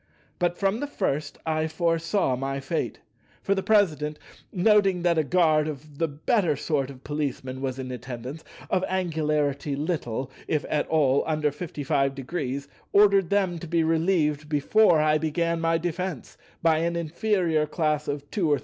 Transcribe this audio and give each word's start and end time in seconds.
But 0.39 0.57
from 0.57 0.79
the 0.79 0.87
first 0.87 1.37
I 1.45 1.67
foresaw 1.67 2.35
my 2.35 2.59
fate; 2.59 3.01
for 3.43 3.53
the 3.53 3.61
President, 3.61 4.17
noting 4.51 5.03
that 5.03 5.19
a 5.19 5.23
guard 5.23 5.67
of 5.67 5.99
the 5.99 6.07
better 6.07 6.55
sort 6.55 6.89
of 6.89 7.03
Policemen 7.03 7.61
was 7.61 7.77
in 7.77 7.91
attendance, 7.91 8.43
of 8.71 8.83
angularity 8.89 9.75
little, 9.75 10.31
if 10.47 10.65
at 10.71 10.87
all, 10.87 11.23
under 11.27 11.51
55°, 11.51 12.67
ordered 12.91 13.29
them 13.29 13.59
to 13.59 13.67
be 13.67 13.83
relieved 13.83 14.49
before 14.49 14.99
I 14.99 15.19
began 15.19 15.61
my 15.61 15.77
defence, 15.77 16.35
by 16.63 16.79
an 16.79 16.95
inferior 16.95 17.67
class 17.67 18.07
of 18.07 18.27
2° 18.31 18.47
or 18.47 18.57
3°. 18.57 18.59